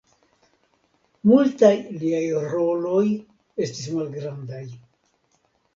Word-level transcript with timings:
Multaj 1.31 1.71
liaj 2.05 2.23
roloj 2.55 3.05
estis 3.69 3.87
malgrandaj. 4.01 4.69